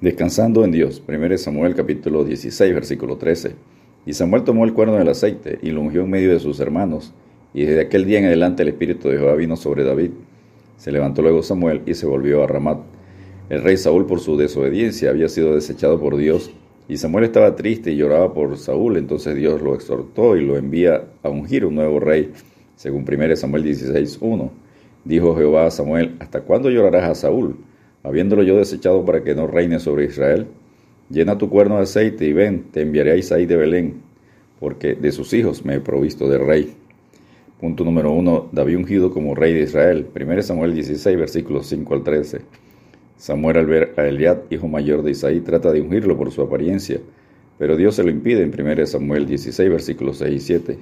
[0.00, 1.02] Descansando en Dios.
[1.06, 3.54] 1 Samuel capítulo 16, versículo 13.
[4.06, 7.12] Y Samuel tomó el cuerno del aceite y lo ungió en medio de sus hermanos.
[7.52, 10.12] Y desde aquel día en adelante el Espíritu de Jehová vino sobre David.
[10.78, 12.78] Se levantó luego Samuel y se volvió a Ramat.
[13.50, 16.50] El rey Saúl por su desobediencia había sido desechado por Dios.
[16.88, 18.96] Y Samuel estaba triste y lloraba por Saúl.
[18.96, 22.32] Entonces Dios lo exhortó y lo envía a ungir un nuevo rey,
[22.74, 24.50] según 1 Samuel 16, 1.
[25.04, 27.58] Dijo Jehová a Samuel, ¿hasta cuándo llorarás a Saúl?
[28.02, 30.46] Habiéndolo yo desechado para que no reine sobre Israel.
[31.08, 34.02] Llena tu cuerno de aceite y ven, te enviaré a Isaí de Belén,
[34.58, 36.74] porque de sus hijos me he provisto de rey.
[37.60, 40.06] Punto número uno, David ungido como rey de Israel.
[40.14, 42.40] 1 Samuel 16, versículos 5 al 13.
[43.18, 47.00] Samuel al ver a Eliad, hijo mayor de Isaí, trata de ungirlo por su apariencia,
[47.58, 50.78] pero Dios se lo impide en 1 Samuel 16, versículos 6 y 7.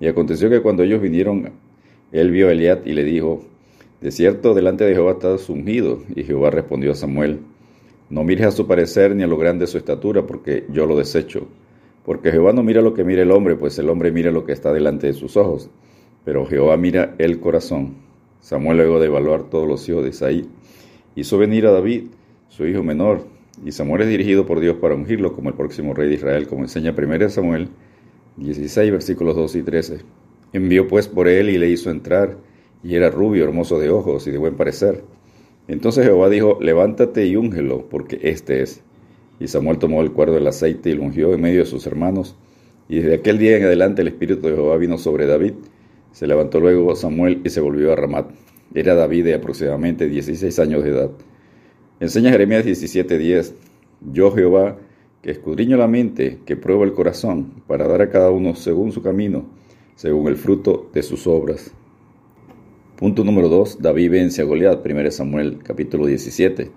[0.00, 1.50] Y aconteció que cuando ellos vinieron,
[2.10, 3.44] él vio a Eliad y le dijo,
[4.04, 6.00] de cierto, delante de Jehová estás ungido.
[6.14, 7.40] Y Jehová respondió a Samuel,
[8.10, 10.94] No mires a su parecer ni a lo grande de su estatura, porque yo lo
[10.94, 11.48] desecho.
[12.04, 14.52] Porque Jehová no mira lo que mira el hombre, pues el hombre mira lo que
[14.52, 15.70] está delante de sus ojos.
[16.22, 17.94] Pero Jehová mira el corazón.
[18.42, 20.50] Samuel, luego de evaluar todos los hijos de Isaí,
[21.14, 22.08] hizo venir a David,
[22.50, 23.24] su hijo menor,
[23.64, 26.64] y Samuel es dirigido por Dios para ungirlo como el próximo rey de Israel, como
[26.64, 27.70] enseña 1 Samuel
[28.36, 29.98] 16, versículos 2 y 13.
[30.52, 32.36] Envió pues por él y le hizo entrar,
[32.84, 35.02] y era rubio, hermoso de ojos y de buen parecer.
[35.66, 38.82] Entonces Jehová dijo, levántate y úngelo, porque este es.
[39.40, 42.36] Y Samuel tomó el cuerdo del aceite y lo ungió en medio de sus hermanos.
[42.88, 45.54] Y desde aquel día en adelante el Espíritu de Jehová vino sobre David.
[46.12, 48.26] Se levantó luego Samuel y se volvió a Ramat.
[48.74, 51.10] Era David de aproximadamente 16 años de edad.
[52.00, 53.54] Enseña Jeremías 17:10.
[54.12, 54.76] Yo Jehová,
[55.22, 59.00] que escudriño la mente, que pruebo el corazón, para dar a cada uno según su
[59.02, 59.46] camino,
[59.96, 61.74] según el fruto de sus obras.
[62.96, 63.82] Punto número 2.
[63.82, 64.86] David vence a Goliat.
[64.86, 66.70] 1 Samuel capítulo 17.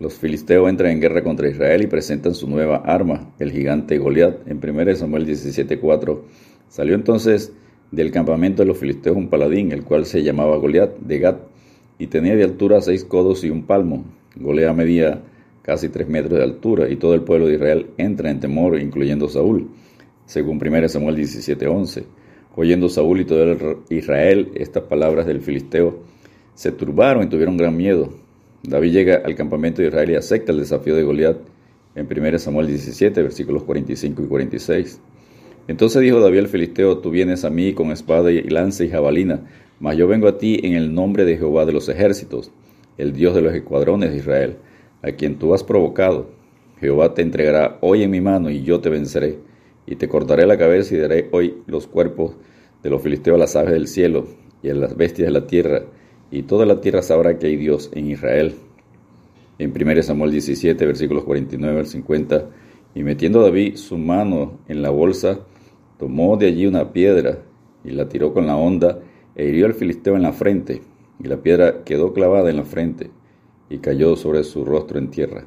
[0.00, 4.48] Los filisteos entran en guerra contra Israel y presentan su nueva arma, el gigante Goliat.
[4.48, 6.24] En 1 Samuel 17:4.
[6.68, 7.52] Salió entonces
[7.92, 11.40] del campamento de los filisteos un paladín, el cual se llamaba Goliat de Gat,
[12.00, 14.04] y tenía de altura seis codos y un palmo.
[14.34, 15.22] Goliat medía
[15.62, 19.28] casi tres metros de altura, y todo el pueblo de Israel entra en temor, incluyendo
[19.28, 19.70] Saúl,
[20.26, 22.06] según 1 Samuel 17:11.
[22.56, 26.00] Oyendo Saúl y todo Israel estas palabras del filisteo,
[26.54, 28.10] se turbaron y tuvieron gran miedo.
[28.62, 31.38] David llega al campamento de Israel y acepta el desafío de Goliat
[31.94, 35.00] en 1 Samuel 17, versículos 45 y 46.
[35.68, 39.46] Entonces dijo David al filisteo, tú vienes a mí con espada y lanza y jabalina,
[39.78, 42.50] mas yo vengo a ti en el nombre de Jehová de los ejércitos,
[42.98, 44.56] el Dios de los escuadrones de Israel,
[45.02, 46.30] a quien tú has provocado.
[46.80, 49.38] Jehová te entregará hoy en mi mano y yo te venceré
[49.86, 52.36] y te cortaré la cabeza y daré hoy los cuerpos
[52.82, 54.26] de los filisteos a las aves del cielo
[54.62, 55.82] y a las bestias de la tierra,
[56.30, 58.54] y toda la tierra sabrá que hay Dios en Israel.
[59.58, 62.48] En 1 Samuel 17, versículos 49 al 50,
[62.94, 65.40] y metiendo David su mano en la bolsa,
[65.98, 67.38] tomó de allí una piedra
[67.84, 69.00] y la tiró con la honda
[69.34, 70.80] e hirió al filisteo en la frente,
[71.22, 73.10] y la piedra quedó clavada en la frente
[73.68, 75.44] y cayó sobre su rostro en tierra.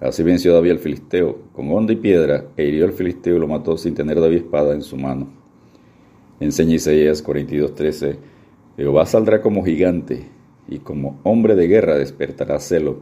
[0.00, 3.48] Así venció David al filisteo con honda y piedra, e hirió al filisteo y lo
[3.48, 5.28] mató sin tener David espada en su mano.
[6.40, 8.16] Enseña Isaías 42:13,
[8.76, 10.28] Jehová saldrá como gigante,
[10.68, 13.00] y como hombre de guerra despertará celo,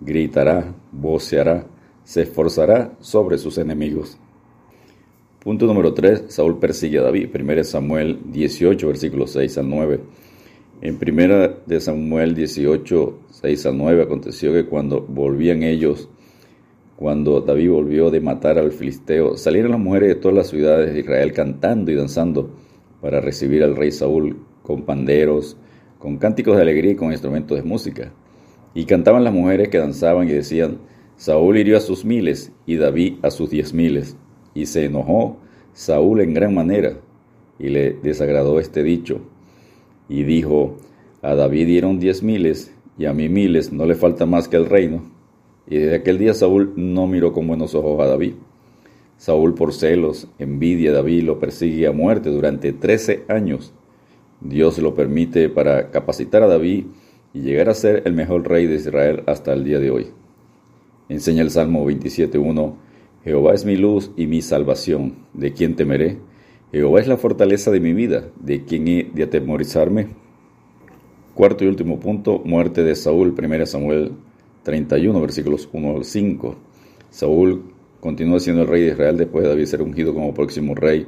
[0.00, 1.66] gritará, voceará,
[2.04, 4.18] se esforzará sobre sus enemigos.
[5.40, 6.24] Punto número 3.
[6.28, 7.28] Saúl persigue a David.
[7.32, 10.00] 1 Samuel 18, versículos 6 al 9.
[10.80, 16.08] En 1 de Samuel 18, 6 al 9 aconteció que cuando volvían ellos
[16.98, 20.98] cuando David volvió de matar al filisteo, salieron las mujeres de todas las ciudades de
[20.98, 22.50] Israel cantando y danzando
[23.00, 25.56] para recibir al rey Saúl con panderos,
[26.00, 28.12] con cánticos de alegría y con instrumentos de música.
[28.74, 30.78] Y cantaban las mujeres que danzaban y decían,
[31.14, 34.16] Saúl hirió a sus miles y David a sus diez miles.
[34.52, 35.36] Y se enojó
[35.74, 36.94] Saúl en gran manera
[37.60, 39.20] y le desagradó este dicho.
[40.08, 40.78] Y dijo,
[41.22, 44.66] a David dieron diez miles y a mí miles, no le falta más que el
[44.66, 45.16] reino.
[45.70, 48.34] Y desde aquel día Saúl no miró con buenos ojos a David.
[49.18, 53.74] Saúl por celos, envidia David, lo persigue a muerte durante 13 años.
[54.40, 56.86] Dios lo permite para capacitar a David
[57.34, 60.06] y llegar a ser el mejor rey de Israel hasta el día de hoy.
[61.08, 62.74] Enseña el Salmo 27.1,
[63.24, 66.18] Jehová es mi luz y mi salvación, ¿de quién temeré?
[66.70, 70.08] Jehová es la fortaleza de mi vida, ¿de quién he de atemorizarme?
[71.34, 74.12] Cuarto y último punto, muerte de Saúl, 1 Samuel
[74.68, 76.54] 31, versículos 1 al 5.
[77.08, 81.06] Saúl continúa siendo el rey de Israel después de David ser ungido como próximo rey,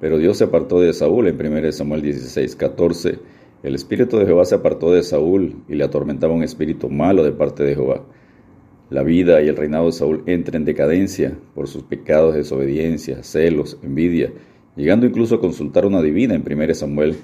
[0.00, 3.18] pero Dios se apartó de Saúl en 1 Samuel 16, 14.
[3.64, 7.32] El espíritu de Jehová se apartó de Saúl y le atormentaba un espíritu malo de
[7.32, 8.04] parte de Jehová.
[8.90, 13.24] la vida y el reinado de Saúl entra en decadencia por sus pecados de desobediencia,
[13.24, 14.32] celos, envidia,
[14.76, 17.16] llegando incluso a consultar una divina en 1 Samuel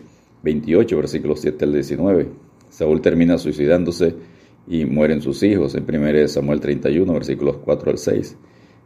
[0.43, 2.27] 28, versículos 7 al 19.
[2.71, 4.17] Saúl termina suicidándose
[4.67, 8.37] y mueren sus hijos en 1 Samuel 31, versículos 4 al 6.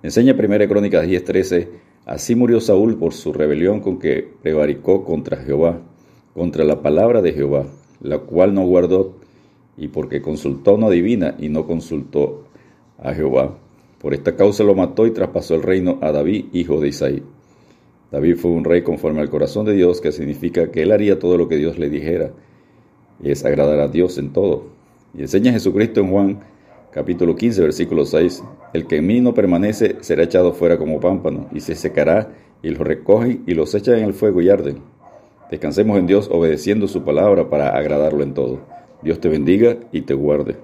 [0.02, 1.68] Enseña 1 Crónicas 10, 13,
[2.06, 5.80] así murió Saúl por su rebelión con que prevaricó contra Jehová,
[6.34, 7.66] contra la palabra de Jehová,
[8.00, 9.16] la cual no guardó,
[9.76, 12.44] y porque consultó a una divina y no consultó
[12.98, 13.58] a Jehová.
[14.00, 17.22] Por esta causa lo mató y traspasó el reino a David, hijo de Isaí.
[18.10, 21.36] David fue un rey conforme al corazón de Dios, que significa que él haría todo
[21.36, 22.32] lo que Dios le dijera,
[23.22, 24.79] y es agradar a Dios en todo.
[25.14, 26.40] Y enseña Jesucristo en Juan
[26.92, 28.42] capítulo 15, versículo 6,
[28.72, 32.70] el que en mí no permanece será echado fuera como pámpano, y se secará, y
[32.70, 34.78] los recogen y los echan en el fuego y arden.
[35.50, 38.60] Descansemos en Dios obedeciendo su palabra para agradarlo en todo.
[39.02, 40.56] Dios te bendiga y te guarde.